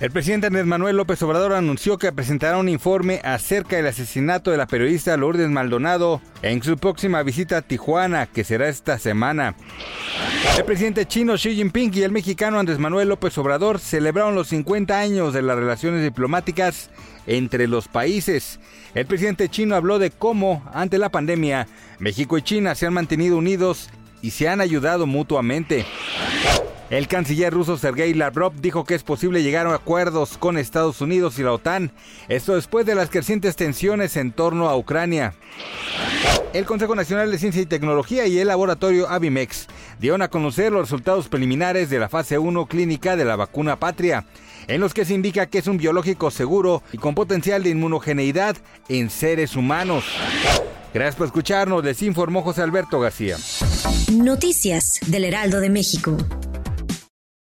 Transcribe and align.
El 0.00 0.12
presidente 0.12 0.46
Andrés 0.46 0.64
Manuel 0.64 0.96
López 0.96 1.20
Obrador 1.24 1.54
anunció 1.54 1.98
que 1.98 2.12
presentará 2.12 2.58
un 2.58 2.68
informe 2.68 3.20
acerca 3.24 3.74
del 3.74 3.88
asesinato 3.88 4.52
de 4.52 4.56
la 4.56 4.68
periodista 4.68 5.16
Lourdes 5.16 5.50
Maldonado 5.50 6.20
en 6.42 6.62
su 6.62 6.76
próxima 6.76 7.24
visita 7.24 7.56
a 7.56 7.62
Tijuana, 7.62 8.26
que 8.26 8.44
será 8.44 8.68
esta 8.68 9.00
semana. 9.00 9.56
El 10.56 10.64
presidente 10.64 11.04
chino 11.06 11.34
Xi 11.34 11.56
Jinping 11.56 11.90
y 11.94 12.02
el 12.02 12.12
mexicano 12.12 12.60
Andrés 12.60 12.78
Manuel 12.78 13.08
López 13.08 13.36
Obrador 13.38 13.80
celebraron 13.80 14.36
los 14.36 14.46
50 14.48 14.96
años 14.96 15.34
de 15.34 15.42
las 15.42 15.56
relaciones 15.56 16.04
diplomáticas 16.04 16.90
entre 17.26 17.66
los 17.66 17.88
países. 17.88 18.60
El 18.94 19.06
presidente 19.06 19.48
chino 19.48 19.74
habló 19.74 19.98
de 19.98 20.12
cómo, 20.12 20.62
ante 20.72 20.98
la 20.98 21.08
pandemia, 21.08 21.66
México 21.98 22.38
y 22.38 22.42
China 22.42 22.76
se 22.76 22.86
han 22.86 22.94
mantenido 22.94 23.36
unidos 23.36 23.90
y 24.22 24.30
se 24.30 24.48
han 24.48 24.60
ayudado 24.60 25.08
mutuamente. 25.08 25.86
El 26.90 27.06
canciller 27.06 27.52
ruso 27.52 27.76
Sergei 27.76 28.14
Lavrov 28.14 28.54
dijo 28.62 28.84
que 28.84 28.94
es 28.94 29.02
posible 29.02 29.42
llegar 29.42 29.66
a 29.66 29.74
acuerdos 29.74 30.38
con 30.38 30.56
Estados 30.56 31.02
Unidos 31.02 31.38
y 31.38 31.42
la 31.42 31.52
OTAN, 31.52 31.92
esto 32.28 32.54
después 32.54 32.86
de 32.86 32.94
las 32.94 33.10
crecientes 33.10 33.56
tensiones 33.56 34.16
en 34.16 34.32
torno 34.32 34.70
a 34.70 34.76
Ucrania. 34.76 35.34
El 36.54 36.64
Consejo 36.64 36.94
Nacional 36.94 37.30
de 37.30 37.38
Ciencia 37.38 37.60
y 37.60 37.66
Tecnología 37.66 38.26
y 38.26 38.38
el 38.38 38.48
laboratorio 38.48 39.06
Avimex 39.10 39.66
dieron 40.00 40.22
a 40.22 40.28
conocer 40.28 40.72
los 40.72 40.80
resultados 40.80 41.28
preliminares 41.28 41.90
de 41.90 41.98
la 41.98 42.08
fase 42.08 42.38
1 42.38 42.64
clínica 42.64 43.16
de 43.16 43.26
la 43.26 43.36
vacuna 43.36 43.78
Patria, 43.78 44.24
en 44.66 44.80
los 44.80 44.94
que 44.94 45.04
se 45.04 45.12
indica 45.12 45.44
que 45.44 45.58
es 45.58 45.66
un 45.66 45.76
biológico 45.76 46.30
seguro 46.30 46.82
y 46.90 46.96
con 46.96 47.14
potencial 47.14 47.62
de 47.62 47.70
inmunogeneidad 47.70 48.56
en 48.88 49.10
seres 49.10 49.56
humanos. 49.56 50.04
Gracias 50.94 51.16
por 51.16 51.26
escucharnos, 51.26 51.84
les 51.84 52.00
informó 52.00 52.40
José 52.40 52.62
Alberto 52.62 52.98
García. 52.98 53.36
Noticias 54.10 55.00
del 55.06 55.24
Heraldo 55.26 55.60
de 55.60 55.68
México. 55.68 56.16